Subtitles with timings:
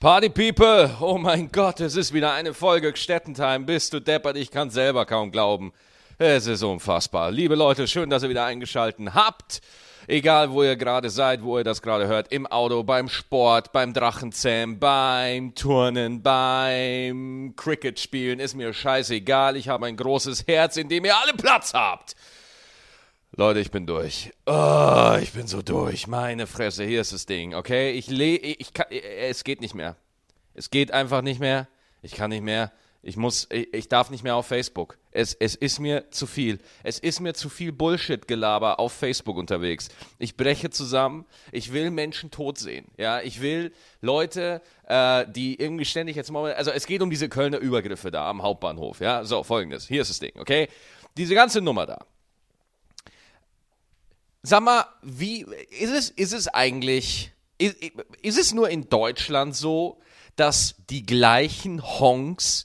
[0.00, 3.66] Party People, oh mein Gott, es ist wieder eine Folge Städtentime.
[3.66, 5.74] Bist du deppert, ich kann selber kaum glauben.
[6.16, 7.30] Es ist unfassbar.
[7.30, 9.60] Liebe Leute, schön, dass ihr wieder eingeschaltet habt.
[10.06, 13.92] Egal, wo ihr gerade seid, wo ihr das gerade hört, im Auto, beim Sport, beim
[13.92, 19.54] Drachenzähmen, beim Turnen, beim Cricket spielen, ist mir scheißegal.
[19.54, 22.16] Ich habe ein großes Herz, in dem ihr alle Platz habt.
[23.36, 24.32] Leute, ich bin durch.
[24.46, 26.08] Oh, ich bin so durch.
[26.08, 27.92] Meine Fresse, hier ist das Ding, okay?
[27.92, 29.96] Ich le ich kann es geht nicht mehr.
[30.54, 31.68] Es geht einfach nicht mehr.
[32.02, 32.72] Ich kann nicht mehr.
[33.02, 34.98] Ich muss ich, ich darf nicht mehr auf Facebook.
[35.12, 36.58] Es, es ist mir zu viel.
[36.82, 39.88] Es ist mir zu viel Bullshit-Gelaber auf Facebook unterwegs.
[40.18, 41.24] Ich breche zusammen.
[41.52, 42.86] Ich will Menschen tot sehen.
[42.98, 46.52] Ja, ich will Leute, äh, die irgendwie ständig jetzt mal.
[46.54, 48.98] Also es geht um diese Kölner Übergriffe da am Hauptbahnhof.
[49.00, 49.86] Ja, so folgendes.
[49.86, 50.68] Hier ist das Ding, okay?
[51.16, 52.04] Diese ganze Nummer da.
[54.42, 57.76] Sag mal, wie ist es, ist es eigentlich, ist,
[58.22, 60.00] ist es nur in Deutschland so,
[60.36, 62.64] dass die gleichen Honks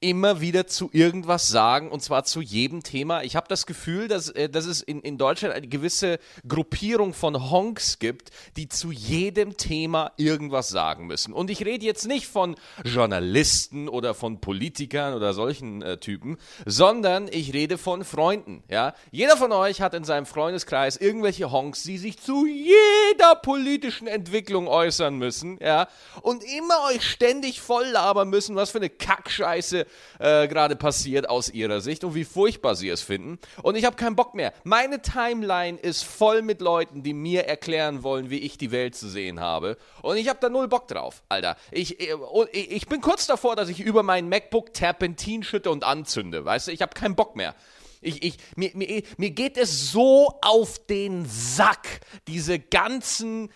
[0.00, 3.22] immer wieder zu irgendwas sagen und zwar zu jedem Thema.
[3.22, 7.50] Ich habe das Gefühl, dass, äh, dass es in, in Deutschland eine gewisse Gruppierung von
[7.50, 11.34] Honks gibt, die zu jedem Thema irgendwas sagen müssen.
[11.34, 17.28] Und ich rede jetzt nicht von Journalisten oder von Politikern oder solchen äh, Typen, sondern
[17.30, 18.64] ich rede von Freunden.
[18.68, 18.94] Ja?
[19.10, 24.66] Jeder von euch hat in seinem Freundeskreis irgendwelche Honks, die sich zu jeder politischen Entwicklung
[24.66, 25.88] äußern müssen ja?
[26.22, 29.86] und immer euch ständig voll labern müssen, was für eine Kackscheiße
[30.18, 33.38] äh, gerade passiert aus ihrer Sicht und wie furchtbar sie es finden.
[33.62, 34.52] Und ich habe keinen Bock mehr.
[34.64, 39.08] Meine Timeline ist voll mit Leuten, die mir erklären wollen, wie ich die Welt zu
[39.08, 39.76] sehen habe.
[40.02, 41.56] Und ich habe da null Bock drauf, Alter.
[41.70, 42.14] Ich, äh,
[42.52, 46.44] ich, ich bin kurz davor, dass ich über mein MacBook Terpentin schütte und anzünde.
[46.44, 47.54] Weißt du, ich habe keinen Bock mehr.
[48.02, 53.50] Ich, ich, mir, mir, mir geht es so auf den Sack, diese ganzen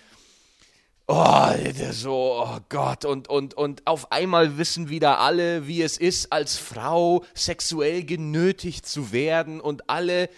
[1.06, 1.50] Oh,
[1.90, 6.56] so, oh Gott, und, und, und auf einmal wissen wieder alle, wie es ist, als
[6.56, 10.30] Frau sexuell genötigt zu werden, und alle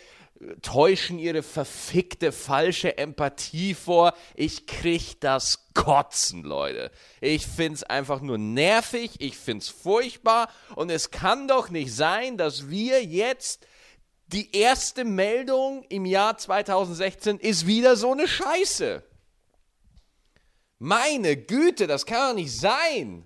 [0.62, 4.12] täuschen ihre verfickte falsche Empathie vor.
[4.34, 6.91] Ich krieg das Kotzen, Leute.
[7.21, 12.69] Ich find's einfach nur nervig, ich find's furchtbar, und es kann doch nicht sein, dass
[12.69, 13.66] wir jetzt
[14.27, 19.04] die erste Meldung im Jahr 2016 ist wieder so eine Scheiße.
[20.78, 23.25] Meine Güte, das kann doch nicht sein.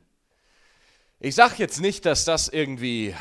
[1.19, 3.15] Ich sage jetzt nicht, dass das irgendwie,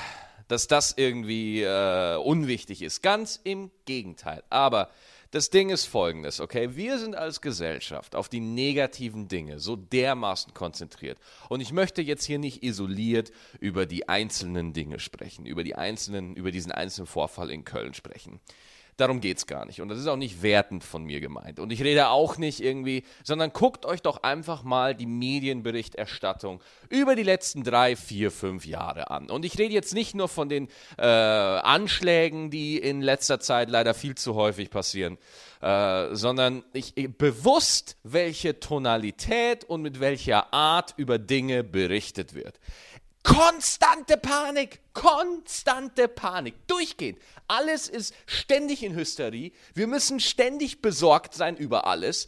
[0.47, 3.01] dass das irgendwie äh, unwichtig ist.
[3.01, 4.43] Ganz im Gegenteil.
[4.49, 4.89] Aber
[5.31, 6.75] das Ding ist folgendes, okay?
[6.75, 11.19] Wir sind als Gesellschaft auf die negativen Dinge so dermaßen konzentriert.
[11.49, 16.35] Und ich möchte jetzt hier nicht isoliert über die einzelnen Dinge sprechen, über die einzelnen,
[16.35, 18.39] über diesen einzelnen Vorfall in Köln sprechen.
[18.99, 19.79] Darum geht es gar nicht.
[19.79, 21.59] Und das ist auch nicht wertend von mir gemeint.
[21.59, 27.15] Und ich rede auch nicht irgendwie, sondern guckt euch doch einfach mal die Medienberichterstattung über
[27.15, 29.29] die letzten drei, vier, fünf Jahre an.
[29.29, 30.67] Und ich rede jetzt nicht nur von den
[30.97, 35.17] äh, Anschlägen, die in letzter Zeit leider viel zu häufig passieren,
[35.61, 42.59] äh, sondern ich, bewusst, welche Tonalität und mit welcher Art über Dinge berichtet wird.
[43.23, 47.19] Konstante Panik, konstante Panik, durchgehend.
[47.47, 49.51] Alles ist ständig in Hysterie.
[49.73, 52.27] Wir müssen ständig besorgt sein über alles.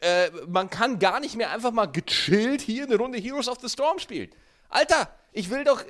[0.00, 3.68] Äh, man kann gar nicht mehr einfach mal gechillt hier eine Runde Heroes of the
[3.68, 4.30] Storm spielen.
[4.68, 5.84] Alter, ich will doch,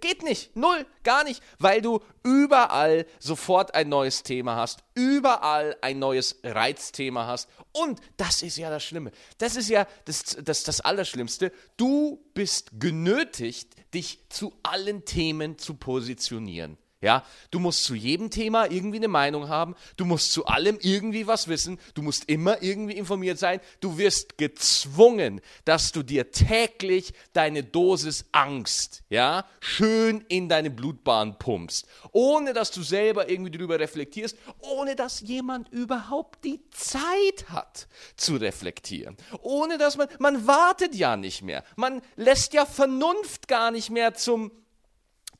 [0.00, 5.98] geht nicht, null, gar nicht, weil du überall sofort ein neues Thema hast, überall ein
[5.98, 7.48] neues Reizthema hast.
[7.72, 12.70] Und das ist ja das Schlimme, das ist ja das, das, das Allerschlimmste, du bist
[12.78, 16.78] genötigt, dich zu allen Themen zu positionieren.
[17.02, 21.26] Ja, du musst zu jedem Thema irgendwie eine Meinung haben, du musst zu allem irgendwie
[21.26, 27.12] was wissen, du musst immer irgendwie informiert sein, du wirst gezwungen, dass du dir täglich
[27.32, 33.80] deine Dosis Angst, ja, schön in deine Blutbahn pumpst, ohne dass du selber irgendwie darüber
[33.80, 40.94] reflektierst, ohne dass jemand überhaupt die Zeit hat zu reflektieren, ohne dass man, man wartet
[40.94, 44.52] ja nicht mehr, man lässt ja Vernunft gar nicht mehr zum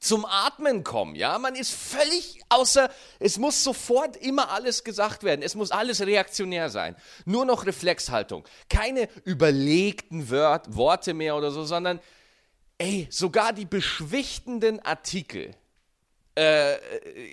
[0.02, 1.14] zum Atmen kommen.
[1.14, 2.90] Ja, man ist völlig außer,
[3.20, 5.42] es muss sofort immer alles gesagt werden.
[5.42, 6.96] Es muss alles reaktionär sein.
[7.24, 8.44] Nur noch Reflexhaltung.
[8.68, 12.00] Keine überlegten Wort, Worte mehr oder so, sondern
[12.78, 15.54] ey, sogar die beschwichtenden Artikel
[16.34, 16.76] äh,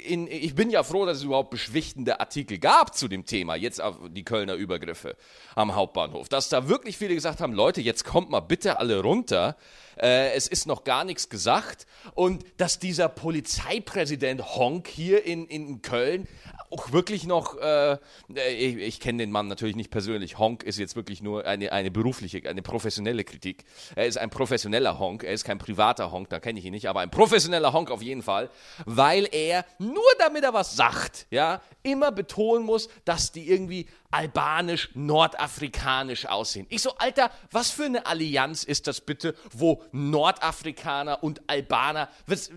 [0.06, 3.81] in, ich bin ja froh, dass es überhaupt beschwichtende Artikel gab zu dem Thema, jetzt
[3.81, 5.15] auf die Kölner Übergriffe
[5.56, 6.27] am Hauptbahnhof.
[6.27, 9.56] Dass da wirklich viele gesagt haben, Leute, jetzt kommt mal bitte alle runter.
[10.01, 11.86] Äh, es ist noch gar nichts gesagt.
[12.16, 16.28] Und dass dieser Polizeipräsident Honk hier in, in Köln
[16.72, 17.98] auch wirklich noch, äh,
[18.30, 20.38] ich, ich kenne den Mann natürlich nicht persönlich.
[20.38, 23.63] Honk ist jetzt wirklich nur eine, eine berufliche, eine professionelle Kritik.
[23.96, 26.88] Er ist ein professioneller Honk, er ist kein privater Honk, da kenne ich ihn nicht,
[26.88, 28.50] aber ein professioneller Honk auf jeden Fall,
[28.86, 34.89] weil er nur damit er was sagt, ja, immer betonen muss, dass die irgendwie albanisch,
[34.95, 36.65] nordafrikanisch aussehen.
[36.69, 42.50] Ich so, Alter, was für eine Allianz ist das bitte, wo Nordafrikaner und Albaner, was,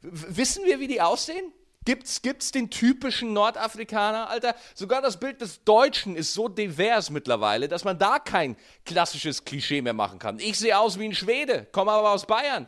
[0.00, 1.52] wissen wir, wie die aussehen?
[1.84, 4.54] Gibt's, gibt's den typischen Nordafrikaner, Alter?
[4.74, 9.82] Sogar das Bild des Deutschen ist so divers mittlerweile, dass man da kein klassisches Klischee
[9.82, 10.38] mehr machen kann.
[10.38, 12.66] Ich sehe aus wie ein Schwede, komme aber aus Bayern.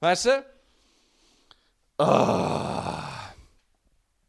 [0.00, 0.44] Weißt du?
[1.98, 2.04] Oh.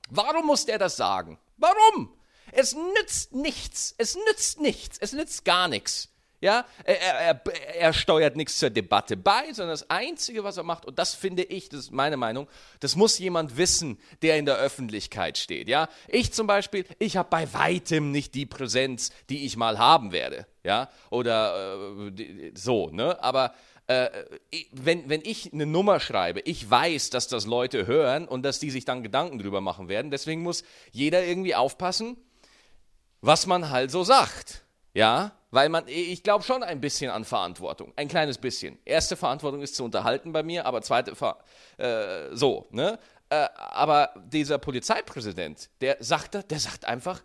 [0.10, 1.38] Warum muss der das sagen?
[1.58, 2.19] Warum?
[2.52, 3.96] Es nützt nichts.
[3.98, 4.98] Es nützt nichts.
[5.00, 6.10] Es nützt gar nichts.
[6.42, 7.42] Ja, er, er,
[7.76, 11.44] er, steuert nichts zur Debatte bei, sondern das Einzige, was er macht, und das finde
[11.44, 12.48] ich, das ist meine Meinung,
[12.80, 15.68] das muss jemand wissen, der in der Öffentlichkeit steht.
[15.68, 20.14] Ja, ich zum Beispiel, ich habe bei weitem nicht die Präsenz, die ich mal haben
[20.14, 20.48] werde.
[20.64, 23.22] Ja, oder äh, so, ne?
[23.22, 23.54] Aber
[23.88, 24.10] äh,
[24.72, 28.70] wenn, wenn ich eine Nummer schreibe, ich weiß, dass das Leute hören und dass die
[28.70, 30.10] sich dann Gedanken drüber machen werden.
[30.10, 32.16] Deswegen muss jeder irgendwie aufpassen,
[33.22, 34.64] was man halt so sagt.
[34.94, 37.94] Ja, weil man, ich glaube schon ein bisschen an Verantwortung.
[37.96, 38.78] Ein kleines bisschen.
[38.86, 41.38] Erste Verantwortung ist zu unterhalten bei mir, aber zweite, Ver
[41.78, 43.00] äh, so, ne?
[43.30, 47.22] Äh, aber dieser Polizeipräsident, der sagt, der sagt einfach,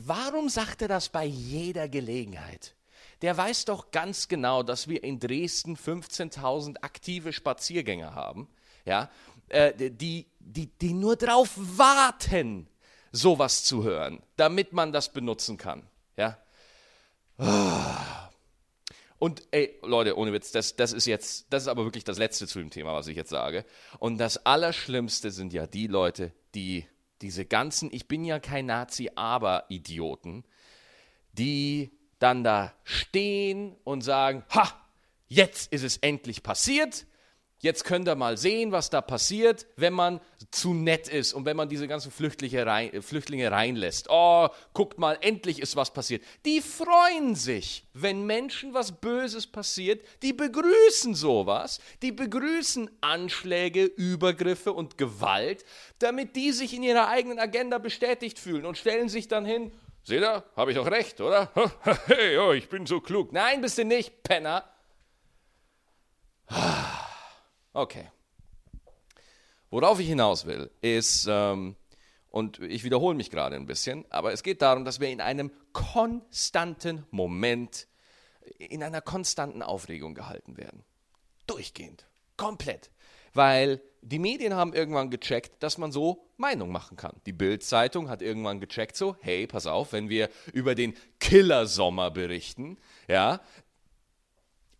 [0.00, 2.74] warum sagt er das bei jeder Gelegenheit?
[3.22, 8.48] Der weiß doch ganz genau, dass wir in Dresden 15.000 aktive Spaziergänger haben,
[8.84, 9.10] ja,
[9.48, 12.68] äh, die, die, die nur drauf warten,
[13.12, 15.82] sowas zu hören, damit man das benutzen kann,
[16.16, 16.38] ja.
[19.18, 22.48] Und ey, Leute, ohne Witz, das, das ist jetzt, das ist aber wirklich das Letzte
[22.48, 23.64] zu dem Thema, was ich jetzt sage.
[24.00, 26.86] Und das Allerschlimmste sind ja die Leute, die
[27.20, 30.44] diese ganzen, ich bin ja kein Nazi, aber Idioten,
[31.32, 34.68] die dann da stehen und sagen, ha,
[35.28, 37.06] jetzt ist es endlich passiert,
[37.62, 40.20] Jetzt könnt ihr mal sehen, was da passiert, wenn man
[40.50, 44.08] zu nett ist und wenn man diese ganzen Flüchtlinge, rein, äh, Flüchtlinge reinlässt.
[44.10, 46.24] Oh, guckt mal, endlich ist was passiert.
[46.44, 50.04] Die freuen sich, wenn Menschen was Böses passiert.
[50.22, 51.78] Die begrüßen sowas.
[52.02, 55.64] Die begrüßen Anschläge, Übergriffe und Gewalt,
[56.00, 59.70] damit die sich in ihrer eigenen Agenda bestätigt fühlen und stellen sich dann hin.
[60.02, 61.52] Seht ihr, habe ich doch recht, oder?
[62.06, 63.32] Hey, oh, ich bin so klug.
[63.32, 64.64] Nein, bist du nicht, Penner.
[67.72, 68.10] Okay.
[69.70, 71.76] Worauf ich hinaus will, ist, ähm,
[72.28, 75.50] und ich wiederhole mich gerade ein bisschen, aber es geht darum, dass wir in einem
[75.72, 77.88] konstanten Moment,
[78.58, 80.84] in einer konstanten Aufregung gehalten werden.
[81.46, 82.06] Durchgehend.
[82.36, 82.90] Komplett.
[83.32, 87.20] Weil die Medien haben irgendwann gecheckt, dass man so Meinung machen kann.
[87.24, 92.78] Die Bild-Zeitung hat irgendwann gecheckt, so, hey, pass auf, wenn wir über den Killersommer berichten,
[93.08, 93.40] ja,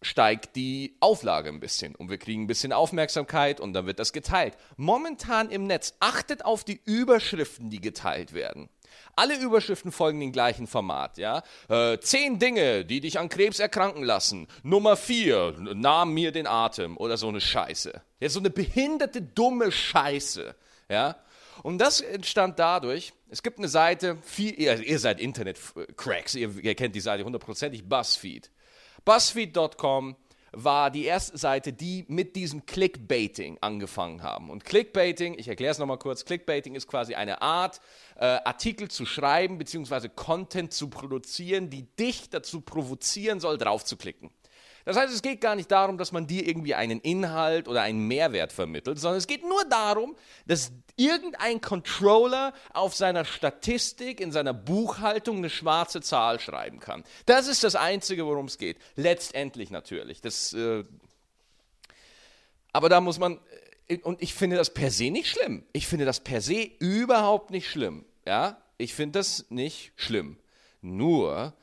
[0.02, 4.12] steigt die Auflage ein bisschen und wir kriegen ein bisschen Aufmerksamkeit und dann wird das
[4.12, 4.56] geteilt.
[4.76, 8.68] Momentan im Netz, achtet auf die Überschriften, die geteilt werden.
[9.16, 11.42] Alle Überschriften folgen dem gleichen Format, ja.
[11.68, 14.48] Äh, zehn Dinge, die dich an Krebs erkranken lassen.
[14.62, 18.02] Nummer vier, nahm mir den Atem oder so eine Scheiße.
[18.20, 20.54] Ja, so eine behinderte, dumme Scheiße,
[20.88, 21.16] ja.
[21.62, 26.74] Und das entstand dadurch, es gibt eine Seite, viel, ihr, ihr seid Internet-Cracks, ihr, ihr
[26.74, 28.50] kennt die Seite hundertprozentig, BuzzFeed.
[29.04, 30.16] BuzzFeed.com
[30.52, 34.50] war die erste Seite, die mit diesem Clickbaiting angefangen haben.
[34.50, 37.80] Und Clickbaiting, ich erkläre es nochmal kurz, Clickbaiting ist quasi eine Art,
[38.16, 40.08] äh, Artikel zu schreiben bzw.
[40.14, 44.30] Content zu produzieren, die dich dazu provozieren soll, drauf zu klicken.
[44.84, 48.06] Das heißt, es geht gar nicht darum, dass man dir irgendwie einen Inhalt oder einen
[48.08, 54.52] Mehrwert vermittelt, sondern es geht nur darum, dass irgendein Controller auf seiner Statistik, in seiner
[54.52, 57.04] Buchhaltung eine schwarze Zahl schreiben kann.
[57.26, 58.78] Das ist das Einzige, worum es geht.
[58.96, 60.20] Letztendlich natürlich.
[60.20, 60.84] Das, äh
[62.72, 63.38] aber da muss man,
[63.88, 65.64] äh, und ich finde das per se nicht schlimm.
[65.72, 68.04] Ich finde das per se überhaupt nicht schlimm.
[68.26, 70.38] Ja, ich finde das nicht schlimm.
[70.80, 71.54] Nur,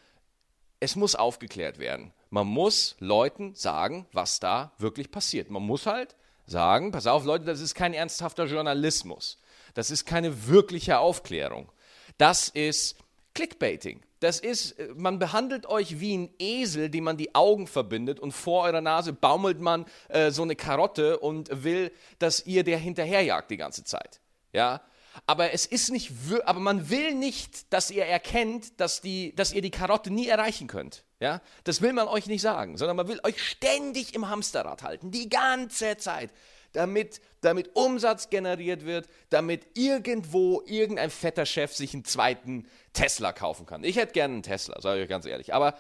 [0.80, 2.14] es muss aufgeklärt werden.
[2.30, 5.50] Man muss Leuten sagen, was da wirklich passiert.
[5.50, 9.40] Man muss halt sagen, pass auf Leute, das ist kein ernsthafter Journalismus.
[9.74, 11.72] Das ist keine wirkliche Aufklärung.
[12.18, 12.98] Das ist
[13.34, 14.02] Clickbaiting.
[14.20, 18.32] Das ist, äh, man behandelt euch wie ein Esel, dem man die Augen verbindet und
[18.32, 23.50] vor eurer Nase baumelt man äh, so eine Karotte und will, dass ihr der hinterherjagt
[23.50, 24.20] die ganze Zeit.
[24.52, 24.82] Ja,
[25.26, 26.12] aber es ist nicht,
[26.46, 30.68] aber man will nicht, dass ihr erkennt, dass, die, dass ihr die Karotte nie erreichen
[30.68, 31.04] könnt.
[31.20, 35.12] Ja, das will man euch nicht sagen, sondern man will euch ständig im Hamsterrad halten,
[35.12, 36.32] die ganze Zeit
[36.74, 43.66] damit, damit Umsatz generiert wird, damit irgendwo irgendein fetter Chef sich einen zweiten Tesla kaufen
[43.66, 43.84] kann.
[43.84, 45.54] Ich hätte gerne einen Tesla, sage ich euch ganz ehrlich.
[45.54, 45.76] Aber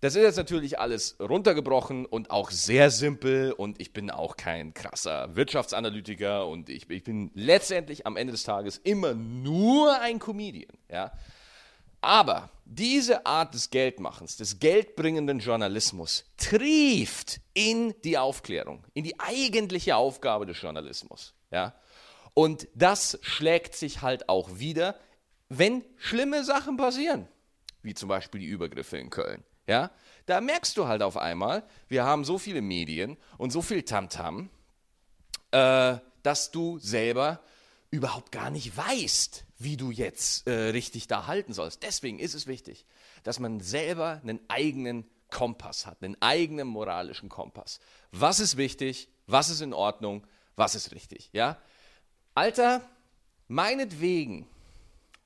[0.00, 4.72] das ist jetzt natürlich alles runtergebrochen und auch sehr simpel und ich bin auch kein
[4.72, 10.76] krasser Wirtschaftsanalytiker und ich, ich bin letztendlich am Ende des Tages immer nur ein Comedian.
[10.88, 11.10] Ja?
[12.00, 19.96] Aber diese Art des Geldmachens, des geldbringenden Journalismus, trieft in die Aufklärung, in die eigentliche
[19.96, 21.34] Aufgabe des Journalismus.
[21.50, 21.74] Ja?
[22.34, 24.98] Und das schlägt sich halt auch wieder,
[25.48, 27.26] wenn schlimme Sachen passieren,
[27.82, 29.42] wie zum Beispiel die Übergriffe in Köln.
[29.66, 29.90] Ja?
[30.26, 34.50] Da merkst du halt auf einmal, wir haben so viele Medien und so viel Tamtam,
[35.50, 37.40] -Tam, äh, dass du selber
[37.90, 41.82] überhaupt gar nicht weißt, wie du jetzt äh, richtig da halten sollst.
[41.82, 42.86] Deswegen ist es wichtig,
[43.24, 47.80] dass man selber einen eigenen Kompass hat, einen eigenen moralischen Kompass.
[48.12, 49.08] Was ist wichtig?
[49.26, 50.26] Was ist in Ordnung?
[50.56, 51.30] Was ist richtig?
[51.32, 51.58] Ja?
[52.34, 52.82] Alter,
[53.48, 54.48] meinetwegen,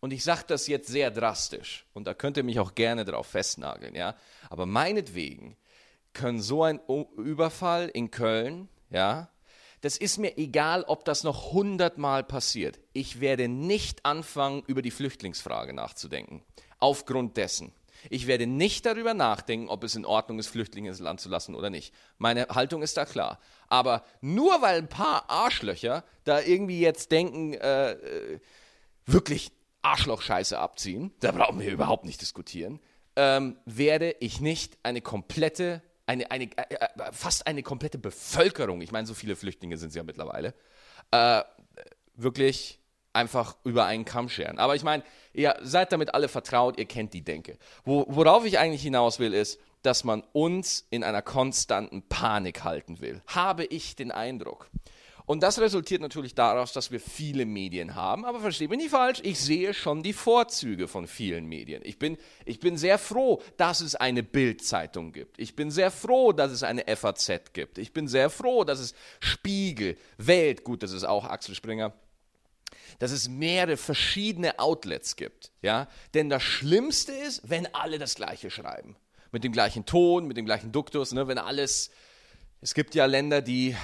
[0.00, 3.26] und ich sage das jetzt sehr drastisch, und da könnt ihr mich auch gerne drauf
[3.26, 4.16] festnageln, ja,
[4.50, 5.56] aber meinetwegen
[6.14, 6.80] können so ein
[7.16, 9.28] Überfall in Köln, ja,
[9.82, 12.80] das ist mir egal, ob das noch hundertmal passiert.
[12.92, 16.42] Ich werde nicht anfangen, über die Flüchtlingsfrage nachzudenken.
[16.78, 17.72] Aufgrund dessen.
[18.10, 21.54] Ich werde nicht darüber nachdenken, ob es in Ordnung ist, Flüchtlinge ins Land zu lassen
[21.54, 21.94] oder nicht.
[22.18, 23.38] Meine Haltung ist da klar.
[23.68, 28.40] Aber nur weil ein paar Arschlöcher da irgendwie jetzt denken, äh, äh
[29.04, 29.50] wirklich
[29.82, 32.78] Arschlochscheiße abziehen, da brauchen wir überhaupt nicht diskutieren,
[33.16, 38.92] ähm, werde ich nicht eine komplette eine, eine, äh, äh, fast eine komplette Bevölkerung, ich
[38.92, 40.54] meine, so viele Flüchtlinge sind es ja mittlerweile,
[41.10, 41.42] äh,
[42.14, 42.80] wirklich
[43.12, 44.58] einfach über einen Kamm scheren.
[44.58, 47.58] Aber ich meine, ihr seid damit alle vertraut, ihr kennt die Denke.
[47.84, 53.00] Wo, worauf ich eigentlich hinaus will, ist, dass man uns in einer konstanten Panik halten
[53.00, 53.20] will.
[53.26, 54.68] Habe ich den Eindruck.
[55.24, 58.24] Und das resultiert natürlich daraus, dass wir viele Medien haben.
[58.24, 61.82] Aber versteht mich nicht falsch, ich sehe schon die Vorzüge von vielen Medien.
[61.84, 65.38] Ich bin, ich bin sehr froh, dass es eine Bild-Zeitung gibt.
[65.38, 67.78] Ich bin sehr froh, dass es eine FAZ gibt.
[67.78, 71.92] Ich bin sehr froh, dass es Spiegel, Welt, gut, das ist auch Axel Springer,
[72.98, 75.52] dass es mehrere verschiedene Outlets gibt.
[75.62, 75.88] Ja?
[76.14, 78.96] Denn das Schlimmste ist, wenn alle das Gleiche schreiben.
[79.30, 81.26] Mit dem gleichen Ton, mit dem gleichen Duktus, ne?
[81.26, 81.90] wenn alles
[82.62, 83.76] es gibt ja Länder, die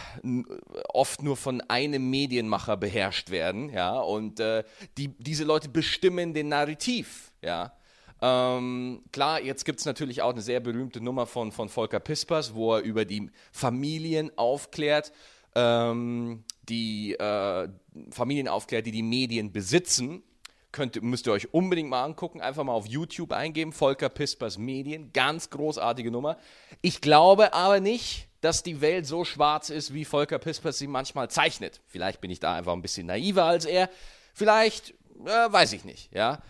[0.94, 4.62] oft nur von einem Medienmacher beherrscht werden, ja, und äh,
[4.96, 7.72] die, diese Leute bestimmen den Narrativ, ja.
[8.20, 12.54] Ähm, klar, jetzt gibt es natürlich auch eine sehr berühmte Nummer von, von Volker Pispers,
[12.54, 15.12] wo er über die Familien aufklärt,
[15.54, 17.68] ähm, die äh,
[18.10, 20.22] Familien aufklärt, die die Medien besitzen.
[20.70, 25.12] Könnt, müsst ihr euch unbedingt mal angucken, einfach mal auf YouTube eingeben, Volker Pispers Medien,
[25.12, 26.36] ganz großartige Nummer.
[26.82, 31.30] Ich glaube aber nicht, dass die Welt so schwarz ist, wie Volker Pispers sie manchmal
[31.30, 31.80] zeichnet.
[31.86, 33.90] Vielleicht bin ich da einfach ein bisschen naiver als er.
[34.32, 34.90] Vielleicht,
[35.24, 36.40] äh, weiß ich nicht, ja.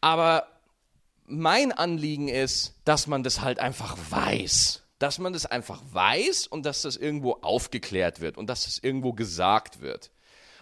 [0.00, 0.46] Aber
[1.26, 4.82] mein Anliegen ist, dass man das halt einfach weiß.
[4.98, 9.12] Dass man das einfach weiß und dass das irgendwo aufgeklärt wird und dass das irgendwo
[9.12, 10.10] gesagt wird.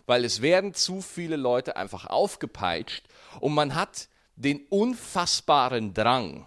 [0.06, 3.06] Weil es werden zu viele Leute einfach aufgepeitscht
[3.40, 6.46] und man hat den unfassbaren Drang,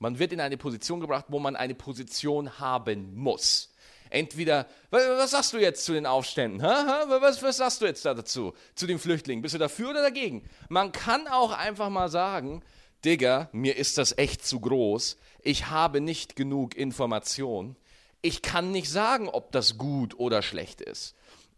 [0.00, 3.72] man wird in eine Position gebracht, wo man eine Position haben muss.
[4.08, 6.60] Entweder, was sagst du jetzt zu den Aufständen?
[6.60, 8.54] Was, was sagst du jetzt da dazu?
[8.74, 9.42] Zu den Flüchtlingen?
[9.42, 10.48] Bist du dafür oder dagegen?
[10.68, 12.62] Man kann auch einfach mal sagen,
[13.04, 15.16] Digga, mir ist das echt zu groß.
[15.42, 17.76] Ich habe nicht genug Information.
[18.20, 21.14] Ich kann nicht sagen, ob das gut oder schlecht ist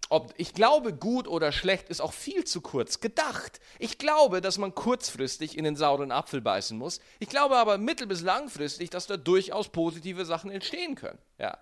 [0.09, 3.61] ob, ich glaube, gut oder schlecht ist auch viel zu kurz gedacht.
[3.79, 7.01] Ich glaube, dass man kurzfristig in den sauren Apfel beißen muss.
[7.19, 11.19] Ich glaube aber mittel- bis langfristig, dass da durchaus positive Sachen entstehen können.
[11.39, 11.57] Ja.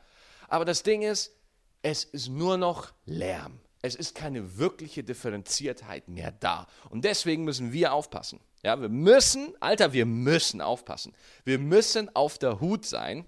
[0.49, 1.32] Aber das Ding ist,
[1.82, 3.61] es ist nur noch Lärm.
[3.82, 6.66] Es ist keine wirkliche Differenziertheit mehr da.
[6.90, 8.40] Und deswegen müssen wir aufpassen.
[8.62, 11.14] Ja, wir müssen, Alter, wir müssen aufpassen.
[11.44, 13.25] Wir müssen auf der Hut sein,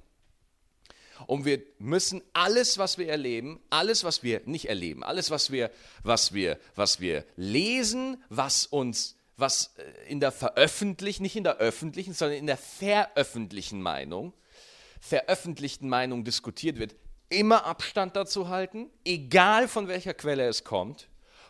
[1.26, 5.70] und wir müssen alles, was wir erleben, alles, was wir nicht erleben, alles, was wir,
[6.02, 11.58] was wir, was wir lesen, was uns, was äh, in der veröffentlichten, nicht in der
[11.58, 14.32] öffentlichen, sondern in der veröffentlichten Meinung,
[15.00, 16.94] veröffentlichten Meinung diskutiert wird,
[17.28, 21.08] immer Abstand dazu halten, egal von welcher Quelle es kommt,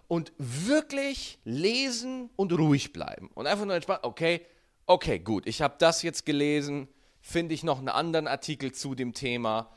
[0.09, 3.31] und wirklich lesen und ruhig bleiben.
[3.35, 4.43] Und einfach nur entspannt, okay,
[4.87, 6.87] okay, gut, ich habe das jetzt gelesen,
[7.23, 9.71] finde ich noch einen anderen Artikel zu dem Thema.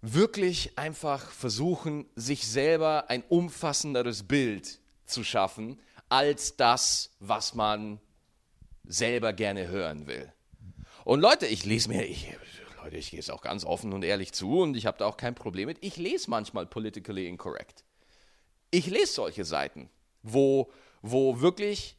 [0.00, 5.78] Wirklich einfach versuchen, sich selber ein umfassenderes Bild zu schaffen,
[6.08, 8.00] als das, was man
[8.84, 10.32] selber gerne hören will.
[11.04, 12.34] Und Leute, ich lese mir, ich,
[12.82, 15.16] Leute, ich gehe es auch ganz offen und ehrlich zu und ich habe da auch
[15.16, 15.78] kein Problem mit.
[15.82, 17.84] Ich lese manchmal politically incorrect.
[18.70, 19.90] Ich lese solche Seiten,
[20.22, 20.70] wo,
[21.02, 21.96] wo wirklich,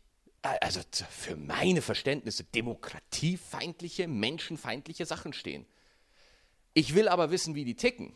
[0.62, 5.66] also für meine Verständnisse, demokratiefeindliche, menschenfeindliche Sachen stehen.
[6.74, 8.16] Ich will aber wissen, wie die ticken.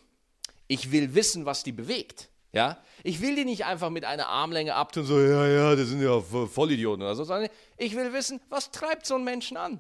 [0.68, 2.30] Ich will wissen, was die bewegt.
[2.52, 2.78] Ja?
[3.04, 6.20] Ich will die nicht einfach mit einer Armlänge abtun, so, ja, ja, das sind ja
[6.20, 9.80] Vollidioten oder so, sondern ich will wissen, was treibt so einen Menschen an?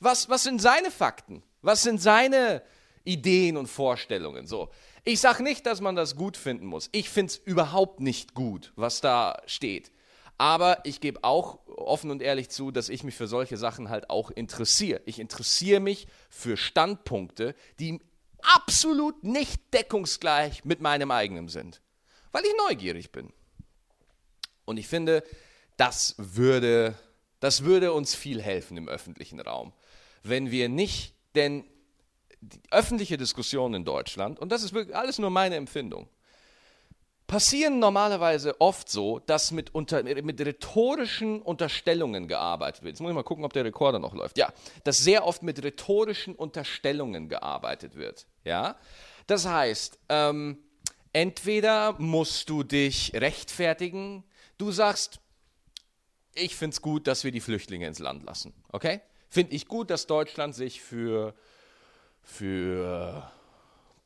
[0.00, 1.42] Was, was sind seine Fakten?
[1.62, 2.62] Was sind seine
[3.04, 4.46] Ideen und Vorstellungen?
[4.46, 4.70] So.
[5.04, 6.88] Ich sage nicht, dass man das gut finden muss.
[6.92, 9.90] Ich finde es überhaupt nicht gut, was da steht.
[10.36, 14.10] Aber ich gebe auch offen und ehrlich zu, dass ich mich für solche Sachen halt
[14.10, 15.00] auch interessiere.
[15.06, 18.00] Ich interessiere mich für Standpunkte, die
[18.42, 21.80] absolut nicht deckungsgleich mit meinem eigenen sind,
[22.32, 23.32] weil ich neugierig bin.
[24.64, 25.22] Und ich finde,
[25.76, 26.94] das würde,
[27.40, 29.72] das würde uns viel helfen im öffentlichen Raum,
[30.22, 31.64] wenn wir nicht, denn
[32.40, 36.08] die öffentliche Diskussion in Deutschland, und das ist wirklich alles nur meine Empfindung,
[37.26, 42.92] passieren normalerweise oft so, dass mit, unter, mit rhetorischen Unterstellungen gearbeitet wird.
[42.92, 44.38] Jetzt muss ich mal gucken, ob der Rekorder noch läuft.
[44.38, 44.52] Ja,
[44.84, 48.26] dass sehr oft mit rhetorischen Unterstellungen gearbeitet wird.
[48.44, 48.76] Ja,
[49.26, 50.58] das heißt, ähm,
[51.12, 54.24] entweder musst du dich rechtfertigen,
[54.58, 55.20] du sagst,
[56.34, 58.52] ich finde es gut, dass wir die Flüchtlinge ins Land lassen.
[58.70, 59.00] Okay?
[59.28, 61.34] Finde ich gut, dass Deutschland sich für,
[62.22, 63.30] für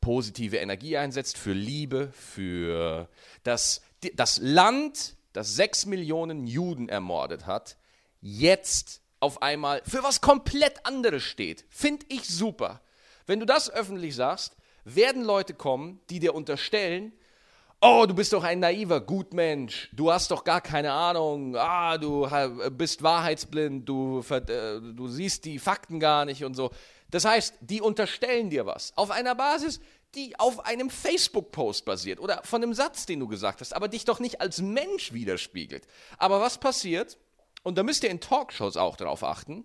[0.01, 3.09] positive Energie einsetzt, für Liebe, für
[3.43, 3.83] das,
[4.15, 7.77] das Land, das sechs Millionen Juden ermordet hat,
[8.21, 11.65] jetzt auf einmal für was komplett anderes steht.
[11.69, 12.81] Finde ich super.
[13.27, 17.13] Wenn du das öffentlich sagst, werden Leute kommen, die dir unterstellen,
[17.81, 22.29] oh, du bist doch ein naiver Gutmensch, du hast doch gar keine Ahnung, ah, du
[22.71, 26.71] bist wahrheitsblind, du, äh, du siehst die Fakten gar nicht und so.
[27.11, 29.81] Das heißt, die unterstellen dir was auf einer Basis,
[30.15, 34.05] die auf einem Facebook-Post basiert oder von einem Satz, den du gesagt hast, aber dich
[34.05, 35.87] doch nicht als Mensch widerspiegelt.
[36.17, 37.19] Aber was passiert,
[37.63, 39.65] und da müsst ihr in Talkshows auch darauf achten,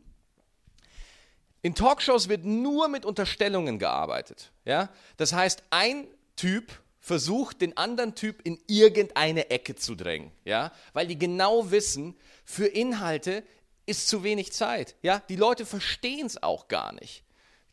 [1.62, 4.52] in Talkshows wird nur mit Unterstellungen gearbeitet.
[4.66, 4.90] Ja?
[5.16, 10.32] Das heißt, ein Typ versucht, den anderen Typ in irgendeine Ecke zu drängen.
[10.46, 10.72] Ja?
[10.94, 13.44] Weil die genau wissen, für Inhalte
[13.86, 14.96] ist zu wenig Zeit.
[15.02, 15.22] Ja?
[15.28, 17.24] Die Leute verstehen es auch gar nicht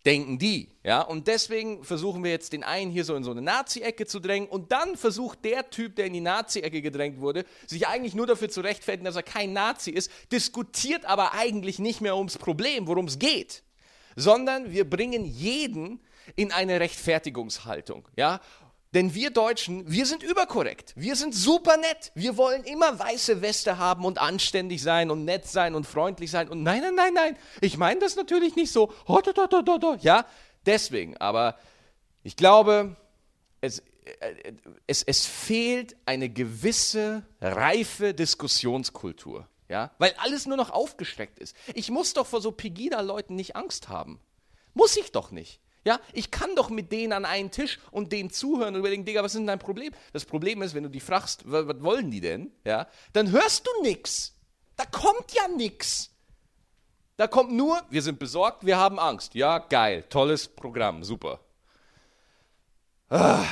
[0.07, 0.71] denken die.
[0.83, 1.03] Ja?
[1.03, 4.49] Und deswegen versuchen wir jetzt den einen hier so in so eine Nazi-Ecke zu drängen
[4.49, 8.49] und dann versucht der Typ, der in die Nazi-Ecke gedrängt wurde, sich eigentlich nur dafür
[8.49, 13.07] zu rechtfertigen, dass er kein Nazi ist, diskutiert aber eigentlich nicht mehr ums Problem, worum
[13.07, 13.63] es geht,
[14.17, 16.01] sondern wir bringen jeden
[16.37, 18.09] in eine Rechtfertigungshaltung.
[18.17, 18.41] Ja?
[18.93, 20.93] Denn wir Deutschen, wir sind überkorrekt.
[20.97, 22.11] Wir sind super nett.
[22.15, 26.49] Wir wollen immer weiße Weste haben und anständig sein und nett sein und freundlich sein.
[26.49, 27.39] Und nein, nein, nein, nein.
[27.61, 28.93] Ich meine das natürlich nicht so.
[30.03, 30.27] Ja,
[30.67, 31.17] deswegen.
[31.19, 31.57] Aber
[32.25, 32.97] ich glaube,
[33.61, 33.81] es,
[34.89, 39.47] es, es fehlt eine gewisse reife Diskussionskultur.
[39.69, 41.55] Ja, weil alles nur noch aufgestreckt ist.
[41.75, 44.19] Ich muss doch vor so Pegida-Leuten nicht Angst haben.
[44.75, 45.61] Muss ich doch nicht.
[45.85, 49.23] Ja, ich kann doch mit denen an einen Tisch und denen zuhören und überlegen, Digga,
[49.23, 49.93] was ist denn dein Problem?
[50.13, 52.53] Das Problem ist, wenn du die fragst, was, was wollen die denn?
[52.65, 54.37] Ja, dann hörst du nichts.
[54.77, 56.11] Da kommt ja nichts.
[57.17, 59.35] Da kommt nur, wir sind besorgt, wir haben Angst.
[59.35, 61.41] Ja, geil, tolles Programm, super.
[63.09, 63.45] Ah,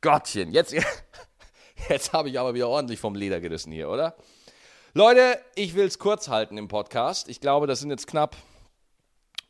[0.00, 0.74] Gottchen, jetzt,
[1.88, 4.16] jetzt habe ich aber wieder ordentlich vom Leder gerissen hier, oder?
[4.94, 7.28] Leute, ich will es kurz halten im Podcast.
[7.28, 8.36] Ich glaube, das sind jetzt knapp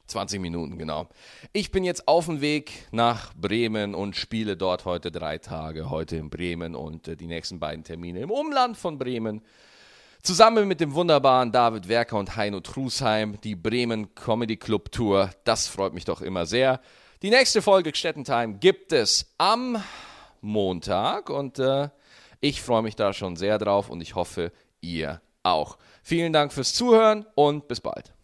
[0.07, 1.09] 20 Minuten, genau.
[1.53, 5.91] Ich bin jetzt auf dem Weg nach Bremen und spiele dort heute drei Tage.
[5.91, 9.43] Heute in Bremen und äh, die nächsten beiden Termine im Umland von Bremen.
[10.23, 15.31] Zusammen mit dem wunderbaren David Werker und Heino Trusheim, die Bremen Comedy Club Tour.
[15.45, 16.81] Das freut mich doch immer sehr.
[17.23, 19.83] Die nächste Folge Stettentime gibt es am
[20.41, 21.91] Montag und äh,
[22.41, 25.79] ich freue mich da schon sehr drauf und ich hoffe, ihr auch.
[26.03, 28.16] Vielen Dank fürs Zuhören und bis bald.